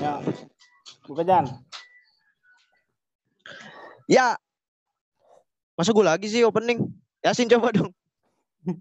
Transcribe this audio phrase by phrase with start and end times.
[0.00, 0.16] Ya.
[1.04, 1.44] Buka Jan.
[4.08, 4.40] Ya.
[5.76, 6.88] Masa gue lagi sih opening?
[7.20, 7.92] Yasin coba dong.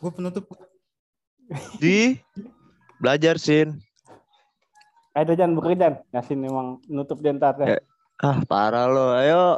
[0.00, 0.44] Gue penutup.
[1.80, 2.20] Di
[3.00, 3.80] belajar sin.
[5.16, 5.96] Ayo Jan, buka Jan.
[6.12, 7.76] Yasin memang nutup di ntar deh.
[7.76, 7.80] Ya.
[8.20, 9.16] Ah parah lo.
[9.16, 9.56] Ayo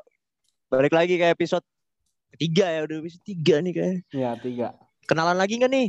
[0.71, 1.67] balik lagi ke episode
[2.35, 3.97] ketiga ya udah episode tiga nih kayak.
[4.15, 4.69] Iya, tiga.
[5.07, 5.89] Kenalan lagi nggak nih?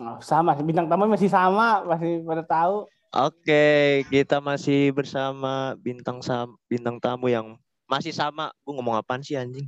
[0.00, 2.88] Oh, sama, bintang tamu masih sama, masih pada tahu.
[3.10, 7.58] Oke, kita masih bersama bintang sam bintang tamu yang
[7.90, 8.54] masih sama.
[8.62, 9.66] Gue ngomong apaan sih anjing?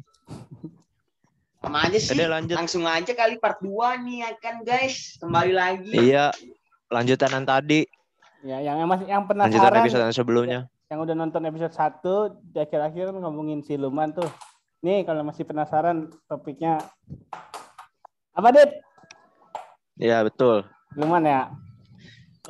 [1.58, 2.14] Sama aja sih.
[2.14, 2.54] Udah lanjut.
[2.54, 5.18] Langsung aja kali part 2 nih ya kan guys.
[5.18, 5.90] Kembali lagi.
[5.90, 6.30] Iya,
[6.86, 7.82] lanjutan yang tadi,
[8.42, 10.60] Ya, yang yang masih yang lanjutan penasaran episode yang sebelumnya.
[10.90, 14.26] yang udah nonton episode 1 di akhir-akhir ngomongin siluman tuh.
[14.86, 16.78] Nih, kalau masih penasaran topiknya
[18.34, 18.70] apa, Dit?
[19.98, 20.66] Iya betul.
[20.94, 21.50] Siluman ya.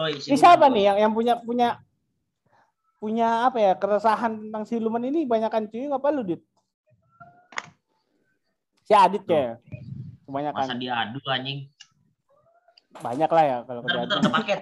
[0.01, 1.69] Oh, Ini siapa nih yang yang punya punya
[2.97, 6.41] punya apa ya keresahan tentang siluman ini banyakan cuy apa lu dit?
[8.89, 9.61] Si Adit ya.
[9.61, 11.69] Masa Kebanyakan diadu anjing.
[12.93, 14.61] banyak lah ya kalau Bentar, ada paket.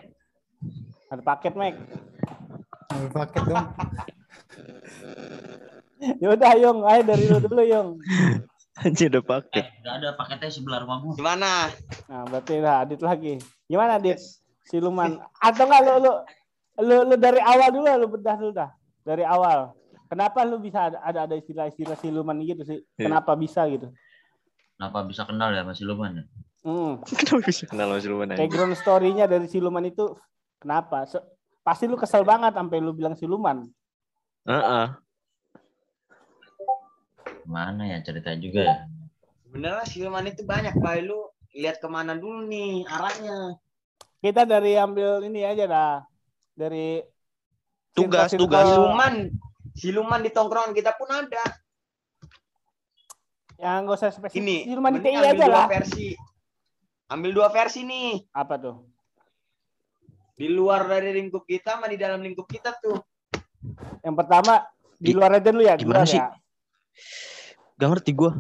[1.11, 1.75] Ada paket, Mek.
[2.91, 3.69] Ambil paket dong.
[6.01, 6.81] Ya udah, Yung.
[6.89, 8.01] Ayo dari lu dulu, Yung.
[8.81, 9.69] Anjir udah paket.
[9.69, 11.13] Eh, enggak ada paketnya sebelah rumah gua.
[11.13, 11.69] Gimana?
[12.09, 13.37] Nah, berarti lah Adit lagi.
[13.69, 14.17] Gimana, Adit?
[14.67, 15.21] Siluman.
[15.47, 16.13] Atau enggak lu lu
[16.81, 18.71] lu, lu dari awal dulu lu bedah dulu dah.
[19.05, 19.73] Dari awal.
[20.11, 22.79] Kenapa lu bisa ada ada, ada istilah-istilah siluman gitu sih?
[22.99, 23.95] Kenapa bisa gitu?
[24.75, 26.21] Kenapa bisa kenal ya masih lumayan?
[26.21, 26.25] ya?
[26.61, 27.01] Hmm.
[27.21, 28.41] Kenapa bisa kenal sama siluman anjing?
[28.43, 30.13] Background story-nya dari siluman itu
[30.61, 31.09] kenapa?
[31.09, 31.25] Se-
[31.65, 33.65] pasti lu kesel banget sampai lu bilang siluman.
[34.49, 34.87] Heeh.
[37.49, 38.77] Mana ya cerita juga ya?
[39.47, 40.95] Sebenarnya siluman itu banyak, Pak.
[41.03, 43.59] Lu lihat ke mana dulu nih arahnya.
[44.21, 45.95] Kita dari ambil ini aja dah.
[46.53, 47.01] Dari
[47.91, 48.65] Tugas, circle-circle- tugas.
[48.69, 49.15] Siluman,
[49.73, 51.43] siluman di tongkrongan kita pun ada.
[53.57, 54.41] Yang enggak usah spesifik.
[54.41, 55.67] Ini, siluman di TI ambil aja dua lah.
[55.69, 56.07] versi.
[57.11, 58.13] Ambil dua versi nih.
[58.31, 58.77] Apa tuh?
[60.37, 62.97] Di luar dari lingkup kita sama di dalam lingkup kita tuh.
[64.01, 64.65] Yang pertama
[64.97, 66.17] di Di- luar aja dulu ya, gimana sih?
[66.17, 66.33] ya.
[67.77, 68.33] Gak ngerti gue.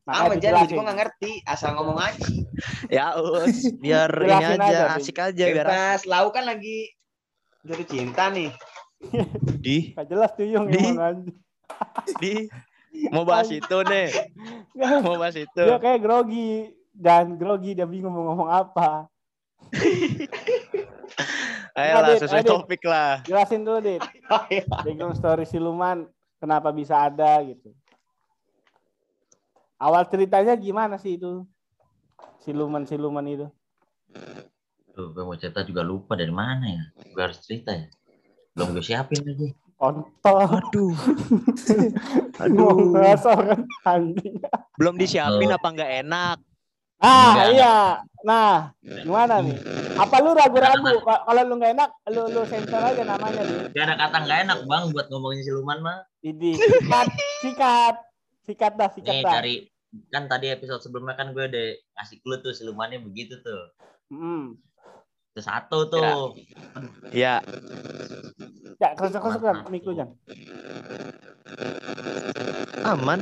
[0.00, 0.74] Makanya Apa jadi dijelasin.
[0.74, 2.26] gue nggak ngerti, asal ngomong aja.
[2.92, 6.92] Ya us, biar ini aja, aja, asik aja biar Bebas, lau kan lagi
[7.62, 8.52] jatuh cinta nih.
[9.56, 10.92] di Gak jelas tuh Yung Di-
[12.20, 12.34] di
[13.08, 14.12] mau bahas itu nih,
[15.00, 15.56] mau bahas itu.
[15.56, 19.08] Dia kayak grogi dan grogi dia bingung mau ngomong apa.
[21.72, 22.50] Ayolah Adit, sesuai Adit.
[22.50, 23.22] topik lah.
[23.24, 24.02] Jelasin dulu, Dit.
[24.30, 24.62] Oh, iya.
[24.66, 26.06] Background story siluman
[26.36, 27.70] kenapa bisa ada gitu.
[29.80, 31.48] Awal ceritanya gimana sih itu?
[32.44, 33.46] Siluman-siluman itu.
[34.92, 36.84] Tuh, gue mau cerita juga lupa dari mana ya?
[37.16, 37.88] Gue harus cerita ya.
[38.52, 39.56] Belum gue siapin lagi.
[39.80, 40.44] Kontol.
[40.60, 40.92] Aduh,
[42.40, 43.16] aduh.
[43.16, 44.36] kan anjing.
[44.76, 46.36] Belum disiapin apa nggak enak?
[47.00, 47.46] Ah, Enggak.
[47.56, 47.76] iya.
[48.20, 49.56] Nah, gimana nih?
[49.96, 51.00] Apa lu ragu-ragu?
[51.00, 53.72] Ka- Kalau lu nggak enak, lu lu sensor aja namanya nih.
[53.72, 55.98] Gak ada kata nggak enak bang buat ngomongin siluman mah.
[56.20, 57.08] Ini sikat,
[57.40, 57.96] sikat,
[58.50, 59.32] sikat dah, sikat Nih dah.
[59.38, 59.54] dari
[60.10, 63.62] kan tadi episode sebelumnya kan gue udah ngasih clue tuh silumannya begitu tuh.
[64.10, 64.58] Hmm.
[65.30, 66.34] Terus satu tuh.
[67.10, 67.38] Ya,
[68.76, 70.16] Ya, kerasa-kerasa kan mikro jangan.
[72.82, 73.20] aman.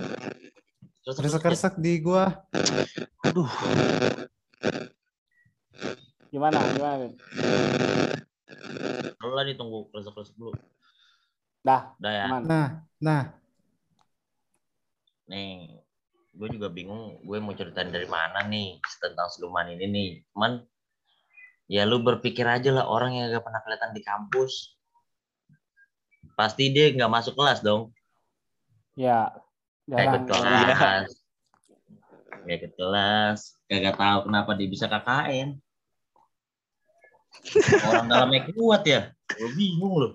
[1.02, 2.44] Terus Keresek-keresek di gua.
[3.24, 3.48] Aduh,
[6.28, 6.60] Gimana?
[6.70, 6.96] Gimana?
[7.00, 7.12] Din?
[9.18, 10.52] Lu lah nih tunggu keresek-keresek dulu.
[11.60, 12.24] Dah, Udah ya.
[12.28, 12.42] aman.
[12.44, 12.66] Nah,
[12.98, 13.22] nah.
[15.28, 15.76] Nih,
[16.32, 20.10] gue juga bingung gue mau ceritain dari mana nih tentang siluman ini nih.
[20.32, 20.64] Cuman
[21.68, 24.76] ya lu berpikir aja lah orang yang gak pernah kelihatan di kampus.
[26.32, 27.92] Pasti dia nggak masuk kelas dong.
[28.94, 29.30] Ya,
[29.88, 30.12] Kayak jarang.
[30.12, 31.08] ikut kelas.
[32.44, 33.38] Kayak ikut kelas.
[33.68, 35.48] Kagak tahu kenapa dia bisa KKN.
[37.88, 39.00] Orang dalamnya kuat ya.
[39.36, 40.12] Gue bingung loh.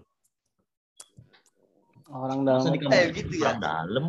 [2.13, 2.69] Orang dalam.
[2.71, 3.54] Eh, gitu ya.
[3.54, 4.06] orang dalam.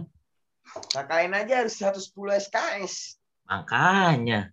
[0.64, 2.10] KKN aja harus 110
[2.48, 3.20] SKS.
[3.46, 4.50] Makanya.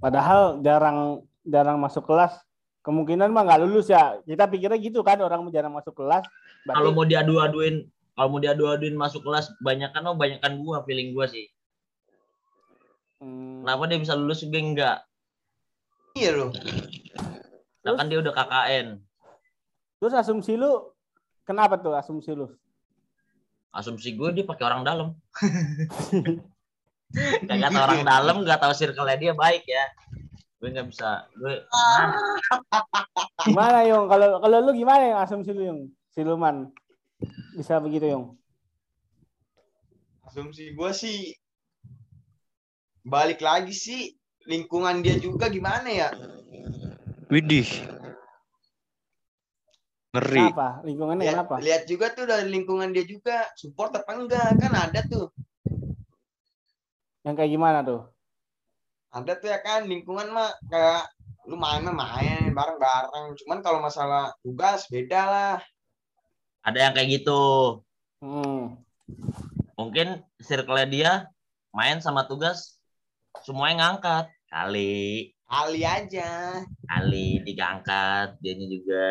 [0.00, 2.34] Padahal jarang jarang masuk kelas.
[2.82, 4.18] Kemungkinan mah nggak lulus ya.
[4.26, 6.26] Kita pikirnya gitu kan orang jarang masuk kelas.
[6.66, 11.30] Berarti, Kalau mau diadu-aduin kalau mau diadu-aduin masuk kelas banyakan oh banyakan gua feeling gua
[11.30, 11.46] sih.
[13.22, 14.98] Hmm, Kenapa dia bisa lulus gue enggak?
[16.18, 16.50] Iya loh.
[17.86, 18.86] Nah, kan dia udah KKN.
[20.02, 20.90] terus asumsi lu
[21.46, 22.50] kenapa tuh asumsi lu?
[23.72, 25.08] Asumsi gue dia pakai orang dalam.
[27.48, 29.84] Kagak tahu orang dalam, nggak tahu circle dia baik ya.
[30.60, 31.24] Gue nggak bisa.
[31.34, 31.64] Gue
[33.48, 34.06] Gimana Yung?
[34.06, 35.80] Kalau kalau lu gimana yang asumsi lu Yung?
[36.12, 36.68] Siluman
[37.56, 38.26] bisa begitu Yung?
[40.28, 41.32] Asumsi gue sih
[43.02, 44.14] balik lagi sih
[44.46, 46.08] lingkungan dia juga gimana ya?
[47.32, 47.66] Widih.
[50.12, 50.44] Ngeri.
[50.52, 50.68] Kenapa?
[50.84, 51.54] Lingkungannya Lihat, kenapa?
[51.64, 55.32] lihat juga tuh dari lingkungan dia juga support apa enggak kan ada tuh
[57.24, 58.02] Yang kayak gimana tuh?
[59.12, 61.04] ada tuh ya kan lingkungan mah kayak
[61.44, 65.56] lu main mah main bareng-bareng cuman kalau masalah tugas beda lah
[66.62, 67.42] Ada yang kayak gitu.
[68.22, 68.78] Hmm.
[69.74, 71.26] Mungkin circle dia
[71.74, 72.78] main sama tugas
[73.42, 74.30] semuanya ngangkat.
[74.46, 79.10] Kali, kali aja kali diangkat, dianya juga.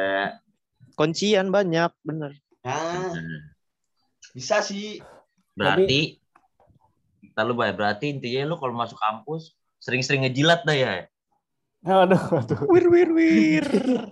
[0.96, 2.36] Kuncian banyak, bener.
[2.62, 3.10] nah
[4.32, 5.02] bisa sih
[5.58, 6.22] berarti
[7.26, 10.94] kita lu bayar berarti intinya lu kalau masuk kampus sering-sering ngejilat dah ya
[11.82, 12.70] Aduh, aduh.
[12.70, 13.66] Wir wir wir.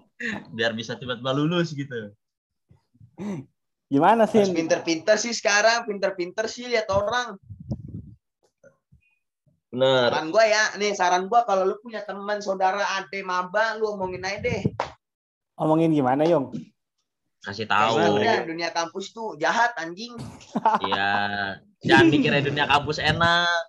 [0.58, 2.10] biar bisa tiba-tiba lulus gitu.
[3.86, 4.42] Gimana sih?
[4.50, 7.38] pinter-pinter sih sekarang pinter-pinter sih lihat orang
[9.70, 10.10] Bener.
[10.10, 14.26] saran gua ya nih saran gua kalau lu punya teman saudara ade maba lu omongin
[14.26, 14.66] aja deh
[15.60, 16.56] Ngomongin gimana Yung?
[17.40, 18.16] Kasih Karena tahu.
[18.18, 20.16] udah dunia kampus tuh jahat anjing
[20.88, 21.12] Iya.
[21.80, 23.60] Jangan mikirnya dunia kampus enak.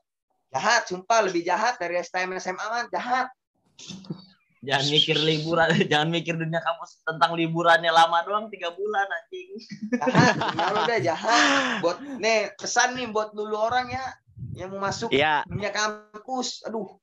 [0.51, 3.31] jahat sumpah lebih jahat dari STM SMA mah jahat
[4.61, 9.49] Jangan mikir liburan, jangan mikir dunia kampus tentang liburannya lama doang tiga bulan anjing.
[9.97, 10.35] jahat
[10.69, 11.41] lu udah jahat
[11.81, 14.05] buat nih pesan nih buat dulu orang ya
[14.53, 16.99] yang mau masuk Iya, dunia kampus aduh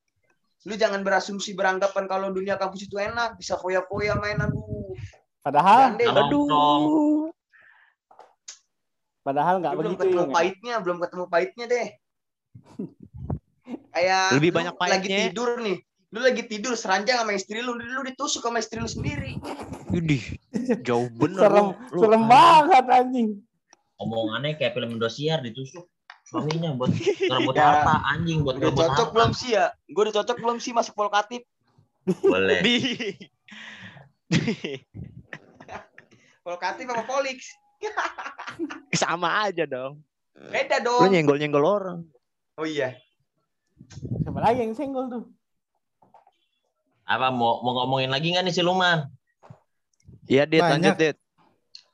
[0.68, 4.77] lu jangan berasumsi beranggapan kalau dunia kampus itu enak bisa foya-foya main aduh
[5.48, 7.32] Padahal, Kalau- aduh.
[9.24, 10.34] padahal nggak lu belum begitu ketemu ya?
[10.34, 11.88] pahitnya belum ketemu pahitnya deh
[13.94, 15.18] kayak Lebih lu banyak lagi pahitnya.
[15.26, 15.78] tidur nih
[16.08, 19.36] lu lagi tidur seranjang sama istri lu lu ditusuk sama istri lu sendiri
[19.88, 20.20] Widih.
[20.82, 21.40] Jauh bener.
[21.42, 21.76] Serem, lu.
[21.90, 23.30] Lu- serem banget anjing.
[23.98, 25.88] Omongannya kayak film Indosiar ditusuk
[26.24, 26.92] suaminya buat
[27.24, 27.64] ngerebut Ya.
[27.66, 29.14] harta anjing buat ngerebut cocok harta.
[29.16, 31.48] belum sih ya gue udah cocok belum sih masuk polkatip
[32.22, 32.60] Boleh.
[32.60, 32.76] Di.
[36.48, 37.52] polkatip apa polix
[38.96, 40.00] Sama aja dong.
[40.32, 42.00] beda Lu dong nyenggol-nyenggol orang.
[42.56, 42.96] oh iya
[44.24, 45.24] Siapa lagi yang senggol tuh?
[47.04, 49.08] Apa mau mau ngomongin lagi nggak nih siluman?
[50.28, 50.72] Iya, Dit, Banyak.
[50.92, 51.18] lanjut, Dit.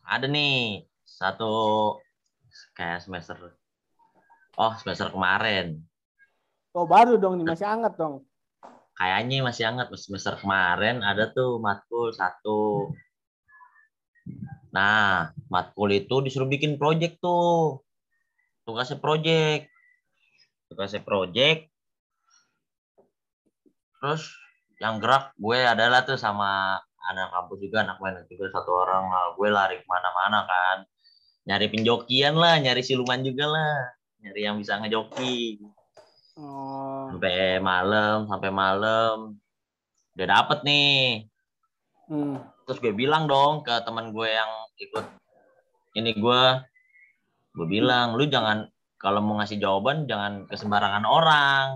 [0.06, 1.52] Ada nih satu
[2.74, 3.38] kayak semester
[4.54, 5.82] Oh, semester kemarin.
[6.74, 8.22] Oh baru dong nih masih hangat dong.
[8.94, 12.90] Kayaknya masih hangat pas semester kemarin ada tuh matkul satu.
[14.74, 17.86] Nah, matkul itu disuruh bikin project tuh.
[18.66, 19.70] Tugasnya project.
[20.68, 21.70] Tugasnya project.
[24.02, 24.24] Terus
[24.82, 26.82] yang gerak gue adalah tuh sama
[27.14, 29.38] anak kampus juga, anak main juga satu orang lah.
[29.38, 30.78] Gue lari ke mana-mana kan.
[31.46, 33.94] Nyari penjokian lah, nyari siluman juga lah.
[34.26, 35.62] Nyari yang bisa ngejoki
[36.34, 37.14] Oh.
[37.14, 39.38] sampai malam sampai malam
[40.18, 41.30] udah dapet nih
[42.04, 42.36] Hmm.
[42.68, 45.06] terus gue bilang dong ke teman gue yang ikut.
[45.96, 46.44] Ini gue
[47.54, 48.68] gue bilang lu jangan
[49.00, 51.68] kalau mau ngasih jawaban jangan ke sembarangan orang.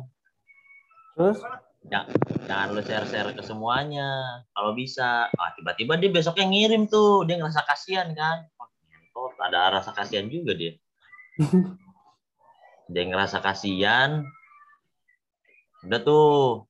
[1.16, 1.40] Terus?
[1.88, 4.44] jangan lu share share ke semuanya.
[4.52, 5.32] Kalau bisa.
[5.32, 7.24] Ah tiba-tiba dia besoknya ngirim tuh.
[7.24, 8.48] Dia ngerasa kasihan kan?
[8.92, 10.76] Ngentot, ada rasa kasihan juga dia.
[12.88, 14.24] Dia ngerasa kasihan.
[15.84, 16.64] Udah tuh.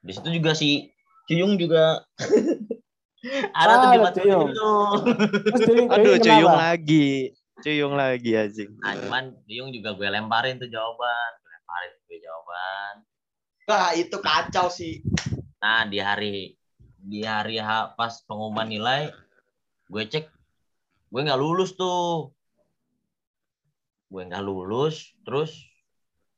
[0.00, 0.88] Di situ juga si
[1.28, 2.08] Cuyung juga
[3.50, 4.48] ada tuh Ah, di Cuyung.
[4.50, 4.72] itu
[5.50, 7.08] Terus Cuyung, Aduh, Cuyung lagi.
[7.58, 8.70] Cuyung lagi anjing.
[8.78, 12.92] nah cuman Cuyung juga gue lemparin tuh jawaban gue lemparin gue jawaban
[13.66, 15.02] wah itu kacau sih
[15.58, 16.54] Nah, di hari
[16.96, 19.10] di hari H pas pengumuman nilai,
[19.90, 20.30] gue cek
[21.10, 22.30] gue nggak lulus tuh.
[24.06, 25.50] Gue nggak lulus, terus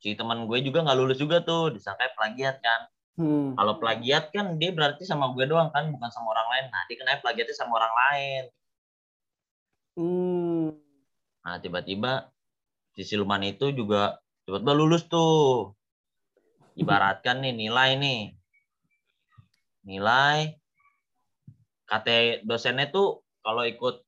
[0.01, 2.89] si teman gue juga nggak lulus juga tuh, disangka plagiat kan.
[3.19, 3.53] Hmm.
[3.59, 6.65] Kalau plagiat kan dia berarti sama gue doang kan, bukan sama orang lain.
[6.71, 8.43] Nah, dia kena plagiatnya sama orang lain.
[9.99, 10.65] Hmm.
[11.43, 12.31] Nah, tiba-tiba
[12.95, 15.75] si siluman itu juga tiba-tiba lulus tuh.
[16.79, 18.21] Ibaratkan nih nilai nih.
[19.83, 20.55] Nilai
[21.91, 24.07] KT dosennya tuh kalau ikut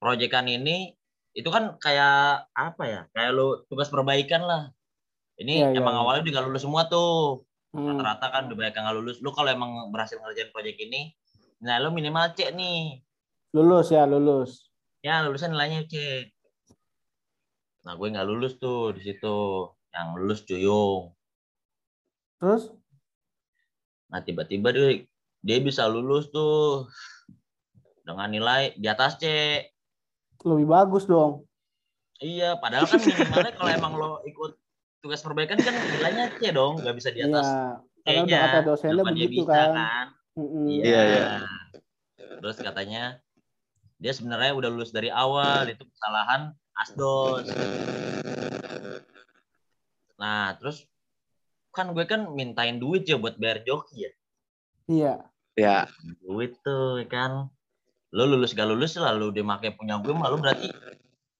[0.00, 0.96] proyekan ini
[1.36, 3.00] itu kan kayak apa ya?
[3.12, 4.62] Kayak lu tugas perbaikan lah.
[5.36, 6.00] Ini iya, emang iya.
[6.00, 7.44] awalnya nggak lulus semua tuh.
[7.72, 7.96] Hmm.
[7.96, 9.16] Rata-rata kan udah banyak yang nggak lulus.
[9.24, 11.16] Lu kalau emang berhasil ngerjain proyek ini,
[11.64, 13.00] nah lu minimal C nih.
[13.56, 14.68] Lulus ya, lulus.
[15.00, 16.28] Ya lulusan nilainya C.
[17.82, 19.66] Nah gue nggak lulus tuh di situ.
[19.92, 21.02] Yang lulus Cuyung.
[22.38, 22.72] Terus?
[24.08, 25.04] Nah tiba-tiba dia
[25.42, 26.86] dia bisa lulus tuh
[28.06, 29.26] dengan nilai di atas C.
[30.44, 31.48] Lebih bagus dong.
[32.22, 34.61] Iya, padahal kan minimalnya kalau emang lo ikut
[35.02, 37.46] tugas perbaikan kan nilainya C dong, nggak bisa di atas
[38.02, 38.02] Iya.
[38.02, 40.06] Karena udah kata dosennya begitu bisa, kan.
[40.34, 40.66] Mm-mm.
[40.66, 40.82] Iya.
[40.82, 41.26] Iya, iya.
[42.42, 43.02] Terus katanya
[44.02, 47.46] dia sebenarnya udah lulus dari awal, itu kesalahan asdos.
[50.18, 50.82] Nah, terus
[51.70, 54.12] kan gue kan mintain duit ya buat bayar joki ya.
[54.90, 55.14] Iya.
[55.54, 55.78] Ya,
[56.24, 57.46] Duit tuh ya kan.
[58.12, 60.68] Lo lulus gak lulus lalu dia make punya gue malu berarti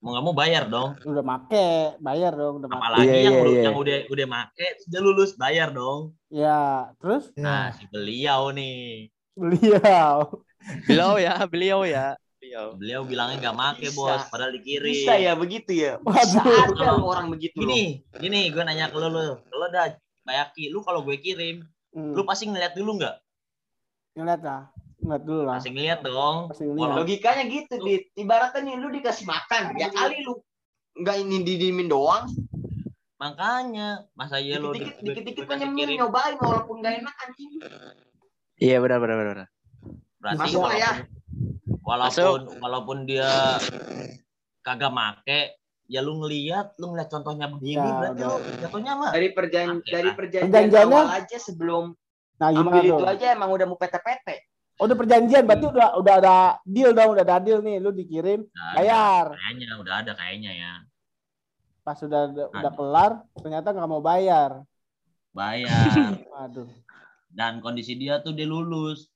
[0.03, 0.99] mau nggak mau bayar dong.
[1.01, 1.67] Udah make,
[1.97, 2.77] bayar dong, udah make.
[2.77, 3.63] Apalagi Iya, yang iya, lu- iya.
[3.63, 6.01] yang udah udah make dia lulus bayar dong.
[6.29, 7.77] Ya, terus Nah, Ya.
[7.79, 9.09] si beliau nih.
[9.33, 10.43] beliau.
[10.85, 12.19] beliau ya, beliau ya.
[12.37, 12.75] Beliau.
[12.75, 13.95] Beliau bilangnya nggak make, Bisa.
[13.97, 14.91] Bos, padahal dikirim.
[14.91, 15.93] Bisa ya begitu ya.
[16.03, 16.19] Waduh.
[16.19, 17.55] Bisa ada lo orang begitu.
[17.57, 17.71] loh.
[17.71, 17.83] Gini,
[18.19, 19.39] gini gue nanya ke lu, lu.
[19.39, 22.15] Lu udah Bayaki, lu kalau gue kirim, Hmm.
[22.15, 23.17] lu pasti ngeliat dulu nggak?
[24.15, 24.63] Ngeliat lah.
[25.03, 25.59] Ngeliat dulu lah.
[25.59, 26.37] Pasti ngeliat dong.
[26.49, 26.83] Pasti ngeliat.
[26.85, 28.03] Walau- Logikanya gitu, Dit.
[28.15, 30.39] Ibaratnya nih lu dikasih makan, ya kali lu
[30.95, 32.31] nggak ini didimin doang.
[33.17, 35.97] Makanya, masa iya lu Dikit-dikit, kan nyemin, kirim.
[36.01, 37.51] nyobain walaupun gak enak anjing.
[38.57, 39.31] Iya benar benar benar.
[39.33, 39.49] benar.
[40.19, 40.93] Berarti Masuk lah ya.
[41.81, 43.31] walaupun walaupun dia
[44.61, 45.41] kagak make,
[45.85, 48.31] ya lu ngeliat, lu ngeliat contohnya begini, Ya, berarti udah.
[48.33, 49.11] lu jatuhnya mah.
[49.11, 50.95] Dari perjan Oke, dari perjanjian Perjanjiannya?
[50.97, 51.85] awal aja sebelum
[52.35, 54.29] Nah, gimana ambil itu aja emang udah mau PT-PT.
[54.83, 56.37] Oh, udah perjanjian, berarti udah udah ada
[56.67, 59.39] deal dong, udah ada deal nih, lu dikirim, Nah, bayar.
[59.39, 60.73] Kayaknya udah ada kayaknya ya.
[61.87, 62.71] Pas udah udah Ada.
[62.75, 64.67] kelar, ternyata nggak mau bayar.
[65.31, 65.71] Bayar.
[66.35, 66.67] Waduh.
[67.31, 69.07] Dan kondisi dia tuh dia lulus.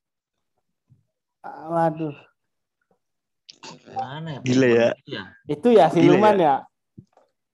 [1.42, 2.14] Ah, Waduh.
[3.90, 4.40] Mana ya?
[4.46, 4.90] Gila ya.
[5.50, 6.62] Itu ya siluman ya.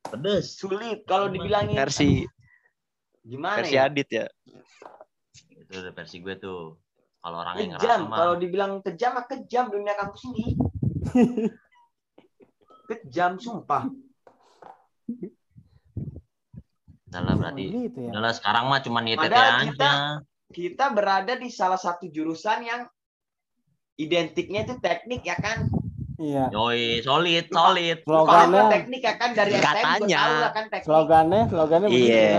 [0.04, 0.60] Pedes.
[0.60, 2.28] Sulit kalau dibilangin Versi
[3.24, 3.88] gimana versi ya?
[3.88, 4.26] Adit ya.
[5.48, 6.76] Itu udah versi gue tuh.
[7.22, 8.00] Kalau orangnya ngerasa Kejam.
[8.10, 10.46] Kalau dibilang kejam mah kejam dunia kampus ini.
[12.90, 13.86] kejam sumpah.
[17.06, 17.64] Udah lah berarti.
[17.68, 18.12] Gitu ya.
[18.32, 19.66] Sekarang mah cuma Padahal aja.
[19.68, 20.20] kita-
[20.52, 22.84] Kita berada di salah satu jurusan yang
[23.94, 25.64] identiknya itu teknik ya kan?
[26.20, 26.52] Iya.
[26.52, 28.04] Yoi, solid, solid.
[28.04, 30.20] Slogannya, teknik ya kan dari STM Katanya.
[30.20, 30.84] tahu lah kan teknik.
[30.84, 32.36] slogannya, slogannya begitu Iya.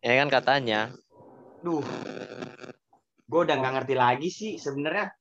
[0.00, 0.80] Ya kan katanya.
[1.60, 1.80] Duh.
[3.30, 5.14] Gue udah nggak ngerti lagi sih sebenarnya.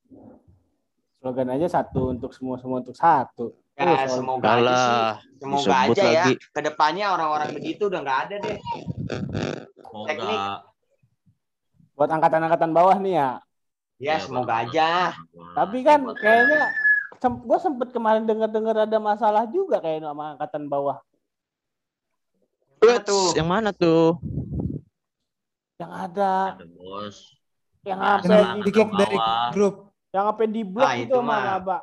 [1.21, 3.53] Slogan aja satu untuk semua, semua untuk satu.
[3.77, 5.01] Ya, Oh, semoga aja sih.
[5.39, 6.09] Semoga disebut aja ya.
[6.25, 6.33] lagi.
[6.49, 8.57] Ke depannya orang-orang begitu udah nggak ada deh.
[8.57, 8.85] Teknik.
[9.77, 10.65] Semoga.
[11.93, 13.29] Buat angkatan-angkatan bawah nih ya.
[13.99, 14.89] Ya, Ya, semoga aja.
[15.53, 16.71] Tapi kan buat- kayaknya
[17.19, 20.97] sem gue sempet kemarin dengar-dengar ada masalah juga kayaknya sama angkatan bawah.
[22.79, 23.35] Tuh?
[23.35, 24.17] Yang mana tuh?
[25.75, 27.38] Yang ada, Ada bos.
[27.83, 29.17] Yang apa Yang di, kick dari
[29.51, 29.75] grup.
[30.11, 31.43] yang apa di blok Ah, itu sama mah.
[31.57, 31.77] apa?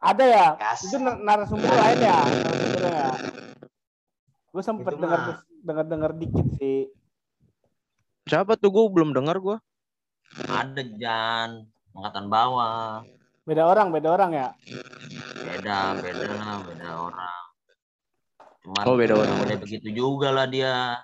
[0.00, 0.46] Ada ya?
[0.56, 0.80] Kas.
[0.86, 2.18] Itu nar- narasumber lain ya?
[2.20, 3.10] Narasumbernya ya?
[4.50, 5.38] Gue sempet dengar mah.
[5.60, 6.88] dengar-dengar dikit sih.
[8.24, 9.56] Siapa tuh gue belum dengar gue.
[10.46, 11.50] Ada Jan.
[11.90, 13.02] Angkatan bawah.
[13.42, 14.48] Beda orang, beda orang ya?
[15.42, 17.42] Beda, beda, beda orang.
[18.62, 19.36] Cuman Oh, beda orang.
[19.42, 21.02] Udah begitu juga lah dia.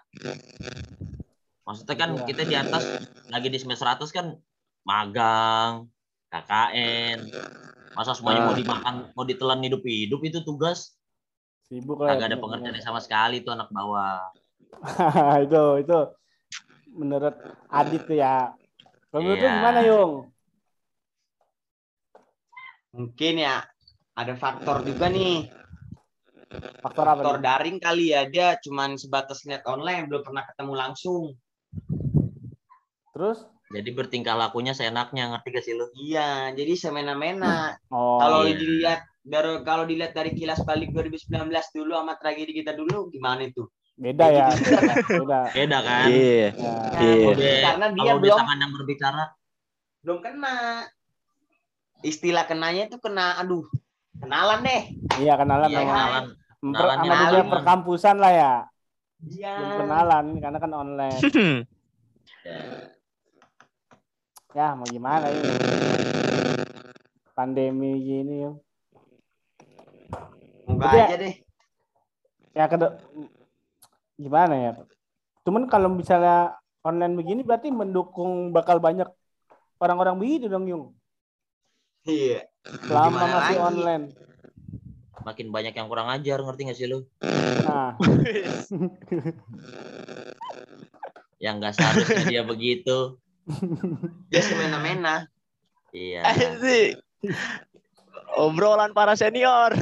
[1.66, 2.25] Maksudnya kan Iya.
[2.30, 2.82] kita di atas
[3.26, 4.38] lagi di semester 100 kan
[4.87, 5.90] magang,
[6.30, 7.26] KKN.
[7.92, 8.46] Masa semuanya Ah.
[8.46, 10.94] mau dimakan, mau ditelan hidup-hidup itu tugas.
[11.66, 12.14] Sibuk lah.
[12.14, 14.30] ya, Kagak ada pengertiannya sama sekali tuh anak bawah.
[15.44, 15.99] itu, itu
[16.94, 17.35] menurut
[17.66, 18.54] Adit tuh ya.
[19.11, 19.50] Kalau menurut Iya.
[19.58, 20.12] gimana, Yung?
[22.94, 23.66] Mungkin ya
[24.14, 25.50] ada faktor juga nih.
[26.80, 27.20] Faktor apa?
[27.20, 28.25] Faktor daring kali ya.
[28.30, 31.35] Dia cuman sebatas net online, belum pernah ketemu langsung.
[33.16, 33.38] Terus?
[33.73, 35.88] Jadi bertingkah lakunya seenaknya, ngerti gak sih lu?
[35.96, 37.80] Iya, jadi semena-mena.
[37.88, 38.54] Oh, kalau iya.
[38.61, 43.64] dilihat dari kalau dilihat dari kilas balik 2019 dulu sama tragedi kita dulu gimana itu?
[43.96, 44.52] beda ya.
[44.52, 44.96] Gitu kan?
[45.25, 45.40] beda.
[45.56, 46.06] Beda kan?
[46.12, 46.49] Iya.
[46.52, 46.75] Ya.
[47.00, 47.26] Iya.
[47.32, 49.25] Udah- Karena dia kalau udah belum tangan yang berbicara,
[50.04, 50.54] belum kena.
[52.04, 53.64] Istilah kenanya itu kena aduh.
[54.20, 54.82] Kenalan deh.
[55.16, 56.25] Iya, kenalan Iya, kenalan.
[56.61, 57.49] memper- kenalan dunia lain.
[57.52, 58.54] perkampusan lah ya.
[59.25, 59.54] Iya.
[59.56, 61.16] Belum kenalan karena kan online.
[61.16, 62.61] Ya,
[64.72, 65.52] mau gimana ini?
[67.36, 68.56] Pandemi gini, ya-
[71.04, 71.34] aja deh.
[72.56, 72.76] Ya ke
[74.16, 74.72] gimana ya?
[75.44, 79.06] Cuman kalau misalnya online begini berarti mendukung bakal banyak
[79.76, 80.96] orang-orang begitu dong, Yung.
[82.02, 82.48] Iya.
[82.88, 83.60] Selama Gimana masih lagi?
[83.60, 84.04] online.
[85.20, 87.02] makin banyak yang kurang ajar, ngerti gak sih lu?
[87.66, 87.98] Nah,
[91.42, 93.18] Yang gak seharusnya dia begitu.
[94.30, 95.30] Dia semena-mena.
[95.94, 96.26] Iya.
[96.26, 96.98] Asik.
[98.36, 99.72] Obrolan para senior.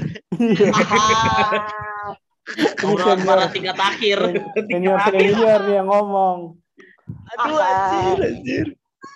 [2.84, 3.26] Obrolan senior.
[3.26, 4.18] para tingkat akhir.
[4.68, 6.60] senior senior yang ngomong.
[7.36, 8.66] Aduh anjir, anjir.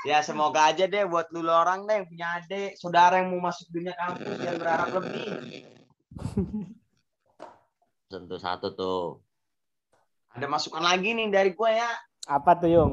[0.06, 3.68] Ya semoga aja deh buat lu orang deh yang punya adik, saudara yang mau masuk
[3.72, 5.26] dunia kampus jangan berharap lebih.
[8.08, 9.20] Tentu satu tuh.
[10.32, 11.90] Ada masukan lagi nih dari gue ya.
[12.28, 12.92] Apa tuh Yung?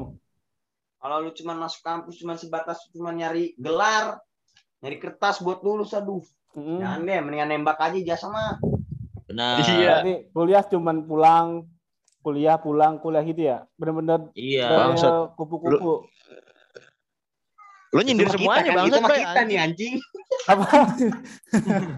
[1.06, 4.18] Kalau lu cuma masuk kampus cuma sebatas cuma nyari gelar,
[4.82, 6.18] nyari kertas buat lulus aduh.
[6.58, 6.82] Mm.
[6.82, 8.58] Jangan deh, mendingan nembak aja jasa mah.
[9.30, 9.62] Benar.
[9.62, 10.02] Iya.
[10.02, 11.48] Berarti kuliah cuman pulang,
[12.26, 13.62] kuliah pulang, kuliah gitu ya.
[13.78, 14.98] Bener-bener Iya.
[15.38, 16.10] Kupu-kupu.
[17.94, 18.76] Lo nyindir Itu semuanya kita, kan?
[18.82, 19.62] bangsat, Itu Bay, kita nih anjing.
[19.62, 19.94] anjing.
[20.50, 20.68] Apa?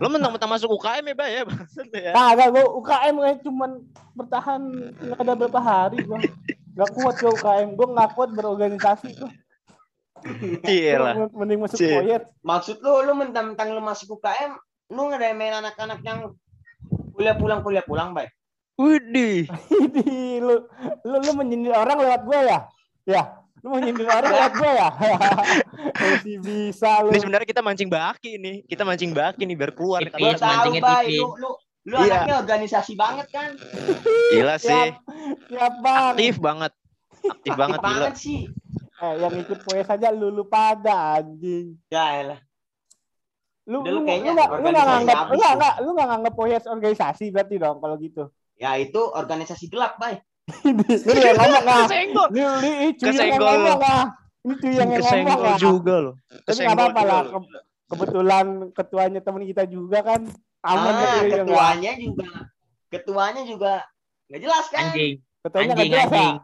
[0.05, 2.13] Lo mentang-mentang masuk UKM ya, Bay ya, bangsat ya.
[2.13, 3.71] Nah, gak, gua UKM kayak cuman
[4.13, 4.61] bertahan
[5.01, 6.21] nggak ada berapa hari gua.
[6.79, 9.31] Gak kuat gua UKM, gua nggak kuat berorganisasi gua.
[10.63, 11.15] Iya lah.
[11.35, 11.91] Mending masuk Cip.
[11.91, 12.23] proyek.
[12.43, 14.55] Maksud lu lu mentang-mentang lu masuk UKM,
[14.95, 16.35] lu ngeremehin anak-anak yang
[17.15, 18.31] kuliah pulang kuliah pulang, Bay.
[18.79, 19.51] Widih.
[20.39, 20.55] Lu,
[21.03, 22.59] lu lu menyindir orang lewat gua ya?
[23.03, 23.23] Ya,
[23.59, 24.89] lu menyindir orang lewat gua ya?
[25.99, 27.11] Masih bisa lu.
[27.11, 28.57] Ini sebenarnya kita mancing baki nih.
[28.71, 31.27] Kita mancing baki nih biar keluar tahu, mancingnya Bay, tipis.
[31.27, 31.51] lu lu
[31.89, 32.21] lu Iya.
[32.21, 33.51] anaknya organisasi banget kan?
[34.37, 34.93] Gila sih.
[35.49, 36.13] Siap bang.
[36.13, 36.73] Aktif banget.
[37.25, 37.89] Aktif banget gila.
[37.89, 38.41] banget sih.
[38.99, 41.81] Eh, yang ikut proyek saja lu lu pada anjing.
[41.89, 42.41] Ya elah.
[43.65, 45.59] Lu Udah, lu lu lu kayaknya nggak lu nggak organisasi nganggap lu nggak lu.
[45.61, 48.23] nggak lu nggak nganggap proyek organisasi berarti dong kalau gitu.
[48.59, 50.19] Ya itu organisasi gelap, Bay.
[51.07, 51.87] Lu yang ngomong ah.
[51.87, 52.29] Kesenggol.
[52.33, 53.65] Cuy yang Kesenggol lu.
[53.65, 54.05] ngomong ah.
[54.45, 55.59] Ini cuy yang ngomong Kesenggol ah.
[55.61, 56.13] juga lo.
[56.13, 57.23] Tapi nggak Kesenggol apa-apa lah.
[57.89, 60.21] Kebetulan ketuanya teman kita juga kan.
[60.61, 62.29] Aman Ah, gitu ya, ketuanya juga
[62.89, 63.73] ketuanya juga
[64.27, 64.85] nggak jelas kan?
[64.91, 65.15] Anjing.
[65.39, 66.19] Ketuanya nggak Anjing, jelas ya.
[66.19, 66.37] anjing.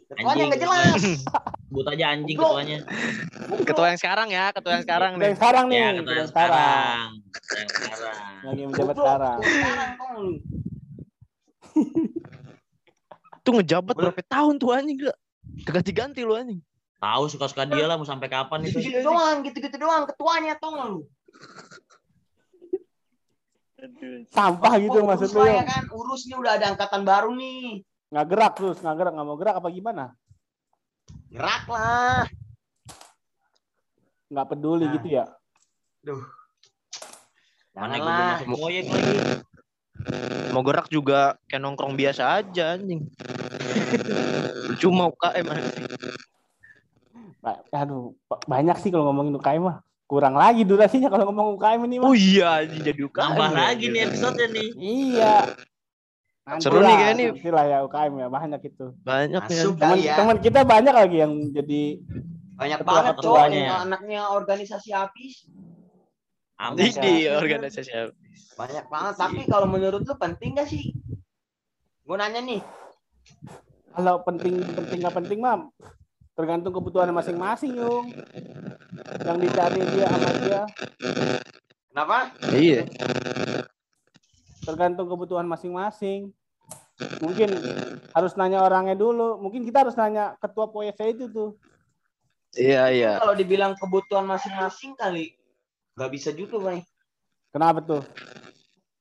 [0.00, 0.48] Ketuanya Anjing.
[0.48, 1.00] nggak jelas.
[1.70, 2.50] Sebut aja anjing Goblok.
[2.50, 2.78] ketuanya.
[3.62, 5.36] Ketua yang sekarang ya, ketua yang sekarang Yang nih.
[5.36, 5.76] sekarang nih.
[5.76, 6.56] Ya, yang ketua yang sekarang.
[6.56, 7.08] sekarang.
[7.30, 8.16] Ketua Yang sekarang.
[8.40, 9.38] Lagi menjabat sekarang.
[13.40, 15.16] Tuh ngejabat berapa tahun tuh anjing gak?
[15.64, 16.60] Ganti-ganti lu anjing.
[16.98, 18.76] Tahu suka-suka dia lah mau sampai kapan itu.
[18.76, 21.00] Gitu-gitu doang, gitu-gitu doang ketuanya nggak lu?
[24.28, 25.44] Sampah gitu Urus maksud lu.
[25.44, 27.80] ya kan, urus nih udah ada angkatan baru nih.
[28.08, 30.04] Nggak gerak terus, nggak gerak, nggak mau gerak apa gimana?
[31.28, 32.22] Gerak lah.
[34.28, 34.92] Nggak peduli Nah.
[34.94, 35.24] gitu ya.
[37.70, 38.36] Mana gue Janganlah.
[38.40, 39.16] lagi.
[40.50, 43.06] Mau gerak juga kayak nongkrong biasa aja anjing.
[44.80, 45.84] Cuma UKM anjing.
[47.40, 49.78] Ba- Aduh, ba- banyak sih kalau ngomongin UKM mah.
[50.10, 52.10] Kurang lagi durasinya kalau ngomong UKM ini mah.
[52.10, 53.30] Oh iya jadi UKM.
[53.30, 53.58] Nambah ya.
[53.62, 54.68] lagi nih episode nih.
[54.74, 55.34] Iya.
[56.42, 57.26] Nanti Seru nih lah, kayaknya nih.
[57.30, 58.86] nanti lah ya UKM ya banyak itu.
[59.06, 59.54] Banyak ya.
[59.54, 60.14] Masuk Teman kali ya.
[60.18, 61.82] teman kita banyak lagi yang jadi
[62.58, 65.46] Banyak Ketua- banget cowok yang anaknya organisasi habis.
[66.58, 66.90] Amin.
[66.90, 68.12] Di organisasi apa?
[68.58, 69.14] Banyak banget.
[69.14, 70.90] Tapi kalau menurut lu penting gak sih?
[72.02, 72.58] Gue nanya nih.
[73.90, 75.66] kalau penting penting nggak penting mah
[76.40, 78.08] tergantung kebutuhan masing-masing yung
[79.28, 80.62] yang dicari dia sama dia
[81.90, 82.18] Kenapa?
[82.56, 82.88] Iya.
[84.64, 86.32] tergantung kebutuhan masing-masing
[87.20, 87.52] mungkin
[88.16, 91.60] harus nanya orangnya dulu mungkin kita harus nanya ketua POEC itu tuh
[92.50, 93.12] Iya iya.
[93.22, 95.38] Kalau dibilang kebutuhan masing-masing kali.
[95.94, 96.82] Gak bisa juga, Bang.
[97.54, 98.02] kenapa tuh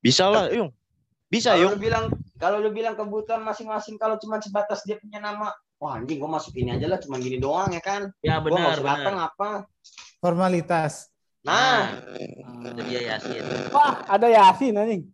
[0.06, 0.69] Bisa lah, Yung.
[1.34, 1.82] Bisa, Kalau Yung.
[1.82, 2.06] bilang
[2.38, 5.49] kalau lu bilang kebutuhan masing-masing kalau cuma sebatas dia punya nama,
[5.80, 8.12] wah anjing gua masuk ini aja lah cuma gini doang ya kan.
[8.20, 9.32] Ya benar nggak usah datang benar.
[9.32, 9.50] apa.
[10.20, 10.94] Formalitas.
[11.39, 11.96] Nah,
[12.68, 13.48] itu dia Yasin.
[13.72, 15.08] wah ada Yasin anjing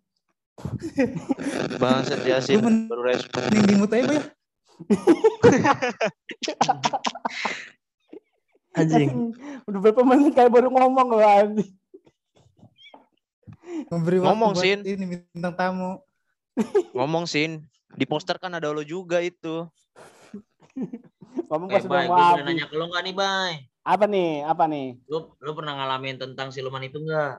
[1.78, 3.46] Bangsat Yasin men- baru respon.
[3.54, 4.22] Ini di mute aja, Bay.
[8.76, 9.32] Anjing.
[9.70, 11.72] Udah berapa menit kayak baru ngomong loh anjing
[13.88, 14.82] Memberi Ngomong, Sin.
[14.88, 16.00] ini bintang tamu.
[16.96, 17.66] Ngomong Sin.
[17.96, 19.68] Di poster kan ada lo juga itu.
[21.48, 23.52] Ngomong pas udah mau habis nanya ke lo nggak nih, Bay?
[23.86, 27.34] apa nih apa nih Lu, lu pernah ngalamin tentang siluman itu nggak?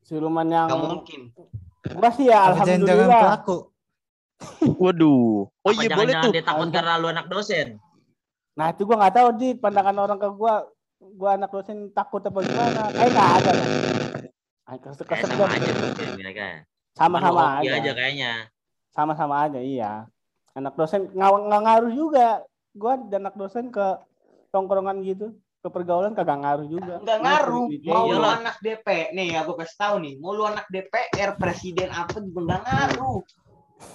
[0.00, 1.20] siluman yang nggak mungkin.
[1.90, 3.56] gua sih ya alhamdulillah pelaku?
[4.82, 5.48] Waduh.
[5.48, 6.30] Oh Apa iya boleh tuh.
[6.30, 7.80] dia takut karena lu anak dosen?
[8.54, 10.54] Nah itu gua nggak tahu di pandangan orang ke gua,
[11.00, 12.82] gua anak dosen takut apa gimana?
[12.90, 13.52] Kayak nggak ada.
[13.52, 14.78] kan?
[14.80, 15.70] Kesek Kayak kesek sama aja
[16.94, 18.32] sama-sama aja kayaknya.
[18.88, 19.92] sama-sama aja iya.
[20.54, 22.28] Anak dosen nggak nggak ngaruh juga.
[22.70, 23.86] Gua dan anak dosen ke
[24.50, 26.98] tongkrongan gitu, ke pergaulan kagak ngaruh juga.
[27.02, 27.66] Nggak ngaruh.
[27.70, 28.34] Iya, Mau lu Iyalah.
[28.38, 30.14] anak DP, nih aku kasih tahu nih.
[30.18, 33.18] Mau lu anak DPR, presiden apa juga nggak ngaruh.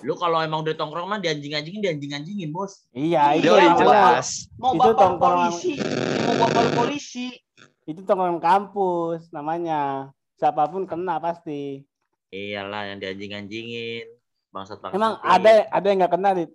[0.03, 2.83] Lu kalau emang udah tongkrong mah dianjing-anjingin, dianjing-anjingin, Bos.
[2.91, 3.79] Iya, itu namanya.
[3.79, 4.27] jelas.
[4.55, 5.49] Mau Itu bapak tongkrongan.
[5.49, 5.73] polisi,
[6.23, 7.27] mau bapak polisi.
[7.89, 10.11] Itu tongkrongan kampus namanya.
[10.35, 11.83] Siapa pun kena pasti.
[12.29, 14.05] Iyalah yang dianjing-anjingin.
[14.05, 14.18] Bangsat
[14.49, 14.77] bangsat.
[14.91, 16.51] Emang ada ada yang nggak kena, Dit?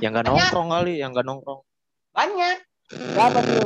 [0.00, 1.60] Yang nggak nongkrong kali, yang nggak nongkrong.
[2.14, 2.56] Banyak.
[2.88, 3.64] Siapa tuh?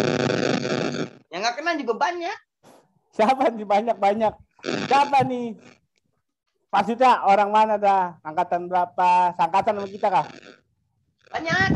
[1.28, 2.38] Yang nggak kena juga banyak.
[3.12, 4.34] Siapa nih banyak-banyak?
[4.86, 5.58] Siapa nih?
[6.68, 8.18] Maksudnya orang mana dah?
[8.20, 9.32] Angkatan berapa?
[9.34, 10.26] Angkatan sama kita kah?
[11.32, 11.68] Banyak.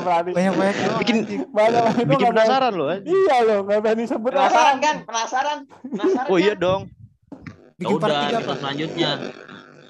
[0.00, 0.30] Berani.
[0.36, 0.74] Banyak-banyak.
[1.00, 1.16] Bikin
[1.50, 2.88] Banyak itu bikin penasaran loh.
[2.92, 3.14] anjing.
[3.14, 4.96] Iya loh, nggak berani sebut Penasaran kan?
[5.06, 5.58] Penasaran?
[5.86, 6.62] Penasaran Oh iya kan?
[6.62, 6.82] dong.
[7.80, 8.56] Ya Bikin part udah, tiga, kita Pak.
[8.60, 9.10] selanjutnya.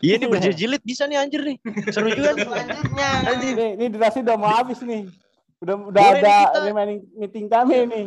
[0.00, 1.56] Iya ini berjilid bisa nih anjir nih.
[1.90, 2.46] Seru juga nih.
[2.46, 3.08] Selanjutnya.
[3.34, 5.10] Ini, ini durasi udah mau habis nih.
[5.60, 6.58] Udah udah Boleh ada nih kita.
[6.64, 8.06] remaining meeting kami nih.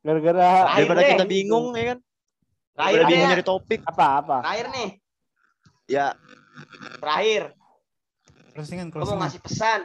[0.00, 1.98] Gara-gara Daripada kita bingung ya kan.
[2.76, 3.18] Terakhir ya.
[3.26, 3.80] nyari topik.
[3.82, 4.36] apa apa?
[4.44, 4.88] Terakhir nih.
[5.88, 6.06] Ya
[7.00, 7.42] Terakhir.
[8.52, 9.20] Closingan, Gue mau closingan.
[9.26, 9.80] ngasih pesan.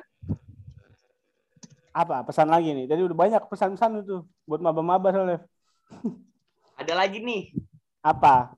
[1.91, 2.85] Apa pesan lagi nih?
[2.85, 5.39] Jadi udah banyak pesan-pesan itu buat maba-maba soalnya.
[6.75, 7.51] Ada lagi nih.
[7.99, 8.55] Apa?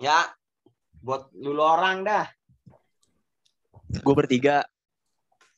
[0.00, 0.32] Ya.
[1.00, 2.26] Buat lulu orang dah.
[3.90, 4.62] gue bertiga.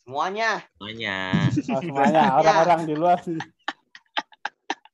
[0.02, 0.64] Semuanya.
[0.76, 1.16] Semuanya.
[1.68, 3.38] Oh, semuanya orang-orang di luar sih.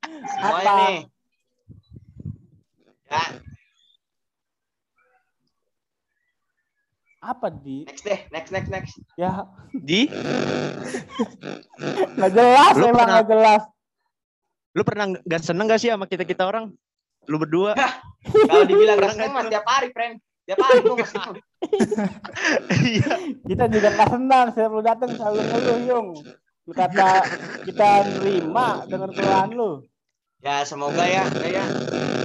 [0.03, 0.73] Semuanya Apa?
[0.85, 0.97] nih.
[3.09, 3.23] Ya.
[7.19, 7.83] Apa di?
[7.83, 8.19] Next deh.
[8.29, 8.93] Next, next, next.
[9.15, 10.07] Ya Di,
[12.15, 13.63] nggak jelas Lu emang pernah- nggak jelas.
[14.69, 16.71] lu pernah nggak seneng gak sih sama kita kita orang?
[17.29, 17.77] Lu berdua?
[18.49, 19.49] Kalau dibilang gak itu.
[19.53, 20.17] tiap hari, friend.
[20.49, 21.35] Tiap hari gue gak seneng.
[22.89, 23.13] Iya.
[23.45, 26.07] Kita juga nggak senang setiap lu datang selalu ngeluh yung.
[26.65, 27.21] Lu kata
[27.69, 29.71] kita nerima dengan keluhan lu.
[30.39, 31.65] Ya semoga ya, ya, ya.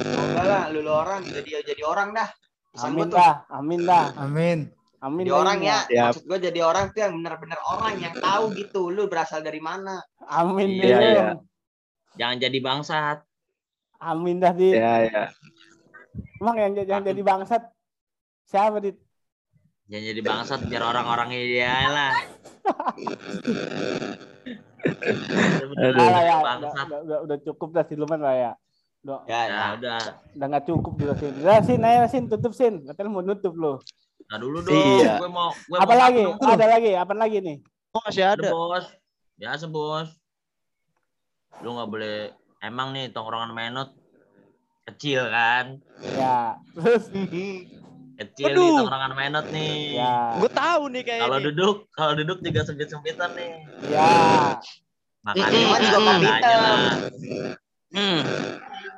[0.07, 2.31] Semoga lah lulu orang jadi jadi orang dah.
[2.71, 4.59] Pesan Amin dah, amin dah, Amin.
[4.99, 5.23] amin.
[5.27, 5.79] jadi orang ya.
[5.87, 6.11] Siap.
[6.11, 8.91] Maksud gue jadi orang tuh yang benar-benar orang yang tahu gitu.
[8.91, 9.99] Lu berasal dari mana?
[10.27, 11.29] Amin Iya, iya.
[12.15, 13.19] Jangan jadi bangsat.
[13.99, 14.73] Amin dah di.
[14.73, 15.23] Ya ya.
[16.39, 17.63] Emang yang jangan jadi bangsat
[18.45, 18.97] siapa dit?
[19.87, 22.15] Jangan jadi bangsat biar orang-orangnya dia lah.
[24.85, 28.53] Ah, lah ya, udah, udah, udah, udah cukup dah siluman lah ya.
[29.05, 29.49] Udah, Ya, ya.
[29.49, 29.99] Ya udah.
[30.33, 31.29] udah nggak cukup juga sih.
[31.31, 32.85] Udah sin, ayo sin, tutup sin.
[32.85, 33.81] Katanya mau nutup lo.
[34.29, 34.73] Nah dulu dong.
[34.73, 35.21] Iya.
[35.21, 36.23] Gue mau gue Apa mau lagi?
[36.25, 36.37] dong.
[36.41, 36.91] Ada lagi?
[36.97, 37.57] Apa lagi nih?
[37.93, 38.51] Oh masih Ada ada.
[38.51, 38.87] bos.
[39.37, 40.09] Biasa bos.
[41.61, 42.17] Lu nggak boleh.
[42.65, 43.93] Emang nih tongkrongan menot
[44.89, 45.85] kecil kan?
[46.17, 47.13] Ya, terus
[48.25, 48.73] Kecil nih Aduh.
[48.81, 50.01] tongkrongan menot nih.
[50.01, 51.29] ya, Gue tahu nih kayaknya.
[51.29, 53.69] Kalau duduk, kalau duduk juga sempit-sempitan nih.
[53.93, 54.57] ya.
[55.29, 56.81] Makanya Mm, juga mm, kopi aja lah.
[57.93, 58.21] Mm.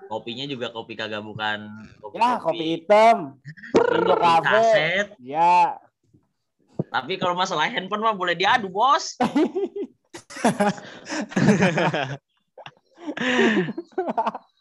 [0.06, 1.66] Kopinya juga kopi kagak bukan
[1.98, 3.42] kopi, Ya, kopi hitam.
[3.74, 4.14] Indo
[4.46, 5.10] kaset.
[5.18, 5.74] Ya,
[6.86, 9.18] Tapi kalau masalah handphone mah boleh diadu, Bos.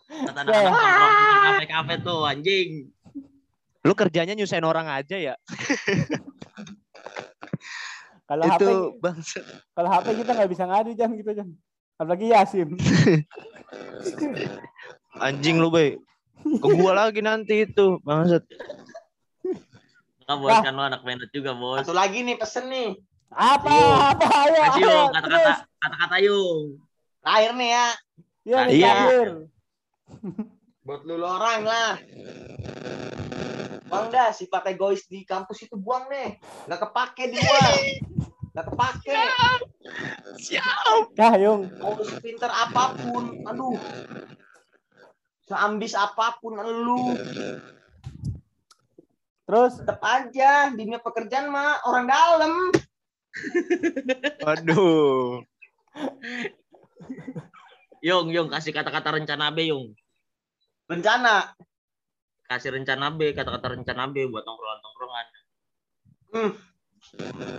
[0.06, 2.70] Kata anak-anak di kafe-kafe tuh, anjing.
[3.82, 5.36] Lu kerjanya nyusahin orang aja ya.
[8.26, 9.40] kalau HP Itu bangsa.
[9.72, 11.56] kalau HP kita nggak bisa ngadu jangan gitu jangan.
[11.96, 12.70] Apalagi Yasin.
[15.22, 15.96] Anjing lu, Bay.
[16.44, 18.44] Ke gua lagi nanti itu, bangsat.
[20.26, 20.62] Enggak, Bos, Nah.
[20.62, 21.80] kan lu anak menot juga, Bos.
[21.80, 22.98] Satu lagi nih pesen nih.
[23.32, 23.70] Apa?
[23.70, 23.88] Yo.
[24.12, 24.26] Apa?
[24.28, 26.82] Ayo, Kasih kata-kata kata-kata yung.
[27.22, 27.88] Terakhir nih ya.
[28.46, 28.94] Ya, nih, Iya.
[30.86, 31.98] Buat lulu orang lah.
[33.90, 36.38] Buang dah sifat egois di kampus itu buang deh.
[36.70, 37.74] Nggak kepake di luar.
[38.54, 39.18] Nggak kepake.
[41.18, 41.74] Ya, Yung.
[41.82, 43.42] Mau lu sepinter apa pun.
[43.50, 43.82] Aduh.
[45.50, 47.18] Seambis apa pun lu.
[49.50, 50.70] Terus Tetap aja.
[50.70, 52.54] Di dunia pekerjaan mah orang dalam.
[54.46, 55.42] Waduh.
[58.06, 59.98] Yung, yung kasih kata-kata rencana B, yung.
[60.86, 61.58] Rencana.
[62.46, 65.26] Kasih rencana B, kata-kata rencana B buat tongkrongan-tongkrongan.
[66.30, 66.52] Hmm.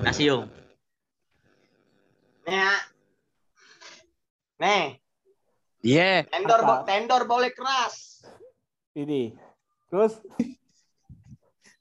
[0.06, 0.44] Kasih yung.
[2.46, 2.74] Nih ya.
[4.62, 4.85] Nih.
[5.82, 6.30] Iya.
[6.30, 6.68] Tendor, Apa?
[6.70, 8.22] bo- tendor boleh keras.
[8.94, 9.35] ini.
[9.90, 10.22] Terus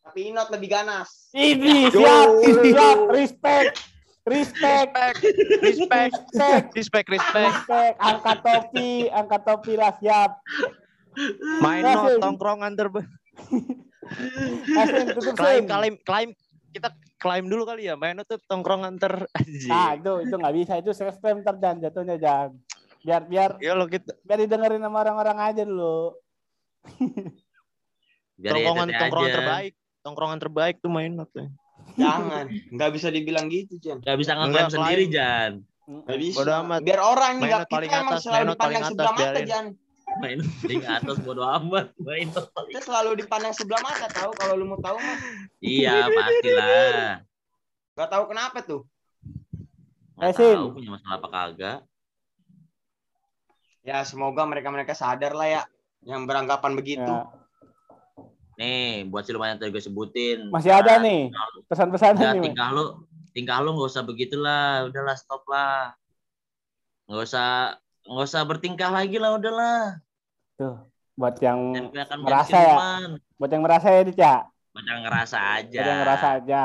[0.02, 1.30] Tapi inot lebih ganas.
[1.32, 3.78] ini siap, siap, respect.
[4.26, 5.16] Respect, Respect,
[5.62, 7.46] respect, respect, respect, respect.
[7.46, 7.94] respect.
[8.02, 10.42] Angkat topi, angkat topi lah siap.
[11.62, 13.06] Main no tongkrongan terbe.
[14.76, 16.30] Asin, tutup Klaim, klaim, klaim.
[16.70, 17.94] Kita klaim dulu kali ya.
[17.94, 19.30] Main no tuh tongkrongan ter.
[19.70, 22.58] Nah, itu itu nggak bisa itu sistem terjan jatuhnya jangan.
[23.06, 24.18] Biar biar Ya lo kita.
[24.26, 26.18] biar didengerin sama orang-orang aja dulu.
[28.36, 29.38] Biar tongkrongan ETT tongkrongan aja.
[29.38, 29.74] terbaik.
[30.02, 31.48] Tongkrongan terbaik tuh main tuh.
[31.96, 33.98] Jangan, nggak bisa dibilang gitu, Jan.
[34.00, 35.16] Gak bisa ngeklaim sendiri, klaim.
[35.16, 35.52] Jan.
[35.86, 36.38] Nggak bisa.
[36.38, 36.80] Bodo amat.
[36.82, 39.46] Biar orang nggak paling kita emang atas, selalu paling dipandang atas, sebelah mata, biarin.
[39.46, 39.66] Jan.
[40.16, 41.86] Main di atas bodo amat.
[41.98, 45.18] Main paling- Kita selalu dipandang sebelah mata tahu kalau lu mau tahu mah.
[45.60, 47.04] Iya, pastilah.
[47.94, 48.82] Gak tahu kenapa tuh.
[50.16, 51.80] Nggak Eh, tahu punya masalah apa kagak.
[53.82, 55.62] Ya semoga mereka-mereka sadar lah ya
[56.04, 57.06] yang beranggapan begitu.
[57.06, 57.45] Ya.
[58.56, 60.48] Nih, buat siluman yang tadi gue sebutin.
[60.48, 62.24] Masih ada Nah, nih Udah, pesan-pesan nih.
[62.26, 62.44] Mas.
[62.48, 62.84] tingkah lu,
[63.32, 64.88] tingkah lu nggak usah begitulah.
[64.88, 65.92] Udahlah, stop lah.
[67.06, 70.00] Nggak usah, nggak usah bertingkah lagi lah, udahlah.
[71.16, 71.60] Buat yang
[72.24, 72.76] Merasa ya?
[73.36, 74.36] buat yang merasa ya, Dit ya.
[74.72, 75.76] Baca ngerasa aja.
[75.76, 76.64] Buat yang ngerasa aja.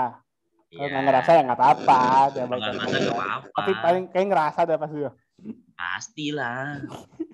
[0.71, 2.01] Kalau nggak ngerasa ya nggak apa-apa.
[2.31, 3.47] Ya, Kalau nggak ngerasa nggak apa-apa.
[3.59, 5.11] Tapi paling kayak ngerasa dah pas dulu.
[5.75, 6.63] Pastilah.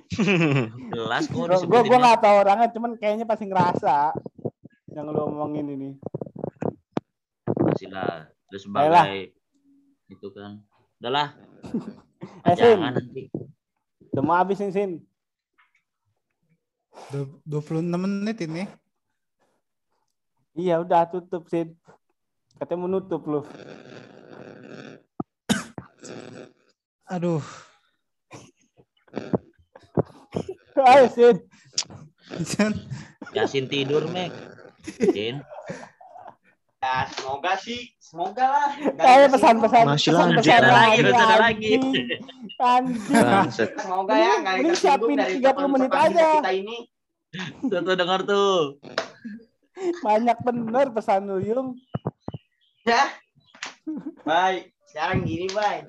[0.95, 4.17] Jelas kok Gue gue nggak tahu orangnya, cuman kayaknya pasti ngerasa
[4.97, 5.91] yang lu omongin ini.
[7.45, 8.33] Pastilah.
[8.49, 9.37] Lu sebagai
[10.09, 10.65] itu kan.
[10.97, 11.37] Udahlah.
[12.47, 12.79] Eh, Sin.
[12.79, 13.27] Jangan nanti.
[14.15, 14.91] Udah mau habis nih, Sin.
[17.13, 18.65] Du- 26 menit ini.
[20.57, 21.77] Iya udah tutup, Sin.
[22.57, 23.43] Katanya mau nutup lu.
[27.15, 27.43] Aduh.
[30.87, 31.37] Ayo, Sin.
[33.37, 34.33] Yasin tidur, Mek.
[34.97, 35.37] Sin.
[36.77, 38.71] Ya semoga sih, semoga lah.
[39.01, 39.85] Ada pesan-pesan.
[39.91, 40.63] Masih pesan-pesan lanjut.
[40.63, 41.71] Ada lagi, masih ada lagi.
[41.73, 41.95] kesinggung.
[43.81, 46.29] Semoga ya nggak tersinggung siapin dari 30 menit aja.
[46.39, 46.79] kita ini.
[47.67, 48.79] Tuh, tuh dengar tuh.
[50.01, 51.69] Banyak bener pesan lu, Yung.
[52.87, 53.13] Ya.
[54.25, 54.73] Baik.
[54.89, 55.85] Sekarang gini, Bay.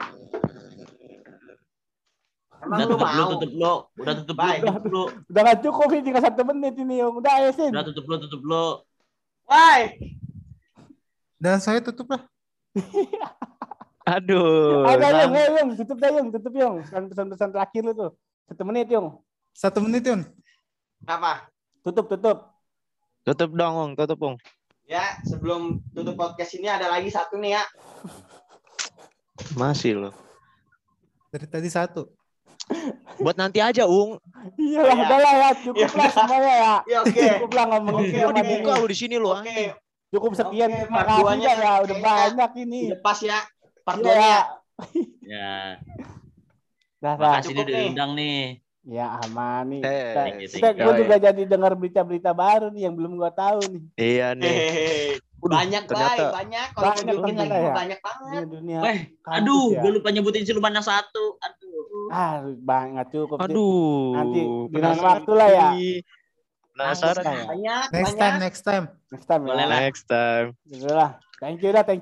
[2.57, 3.29] Emang Udah lu tutup lu, mau?
[3.37, 3.73] tutup lu.
[4.01, 4.59] Udah tutup lu, Bye.
[4.65, 5.03] tutup lu.
[5.29, 7.15] Udah gak cukup ini tinggal satu menit ini, Yung.
[7.21, 7.69] Udah, ayo, Sin.
[7.71, 8.65] Udah tutup lu, tutup lu.
[9.47, 9.81] Bay.
[11.39, 12.21] Dan saya tutup lah.
[14.07, 14.87] Aduh.
[14.87, 15.27] Ada.
[15.27, 15.31] Bang.
[15.35, 15.71] Ayo, Yung.
[15.75, 16.29] Tutup dah, Yung.
[16.31, 16.75] Tutup, Yung.
[16.87, 18.11] Kan pesan-pesan terakhir lu tuh.
[18.47, 19.19] Satu menit, Yung.
[19.51, 20.21] Satu menit Yun.
[21.03, 21.51] Apa?
[21.83, 22.55] Tutup, tutup.
[23.27, 23.91] Tutup dong, Ong.
[23.95, 24.35] Tutup, Ong.
[24.87, 27.63] Ya, sebelum tutup podcast ini ada lagi satu nih ya.
[29.59, 30.15] Masih loh.
[31.27, 32.07] Dari tadi satu.
[33.17, 34.19] Buat nanti aja, Ung.
[34.55, 35.03] Iya lah, Iya.
[35.03, 35.49] udah lah ya.
[35.57, 35.87] Cukup Iya.
[35.95, 36.75] lah semuanya ya.
[36.85, 37.21] Ya, oke.
[37.33, 38.37] Cukup lah Kok oke.
[38.37, 39.63] dibuka lu di sini lu, Oke.
[40.07, 40.69] Cukup sekian.
[40.87, 41.73] Dah ya.
[41.81, 42.81] Udah banyak ini.
[42.91, 43.39] lepas ya.
[43.81, 44.05] Part Iya.
[44.05, 44.39] 2 ya.
[45.21, 45.51] Ya,
[46.97, 47.41] Dah, dah.
[47.41, 47.65] makasih nih.
[47.65, 48.39] diundang nih.
[48.83, 49.81] Ya aman nih.
[49.81, 50.85] Eh, Kita, thank you, kita- thank you.
[50.85, 53.83] gua juga jadi dengar berita-berita baru nih yang belum gua tahu nih.
[53.95, 54.47] Iya nih.
[54.47, 55.19] Hehehe.
[55.37, 56.67] banyak, ternyata- Banyak.
[56.71, 57.73] Kalau Banyak ternyata lagi ya.
[57.73, 58.41] banyak banget.
[58.47, 58.79] Dunia.
[58.79, 59.79] Weh, kampus aduh, ya.
[59.79, 61.25] gue lupa nyebutin siluman yang satu.
[61.37, 61.66] Aduh.
[62.11, 63.39] Ah, banget cukup.
[63.39, 64.13] Aduh.
[64.19, 65.69] Nanti di lain waktu lah ya.
[66.75, 67.23] Penasaran.
[67.23, 67.43] Ya.
[67.47, 68.19] Banyak, Next banyak.
[68.21, 68.85] time, next time.
[69.09, 69.71] Next time Boleh ya.
[69.71, 69.79] lah.
[69.81, 70.47] Next time.
[70.67, 71.11] Gitu lah.
[71.39, 71.95] Thank you dah, thank